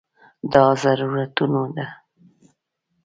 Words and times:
دا 0.51 0.63
ضرورتونو 0.81 1.61
ده. 1.75 1.87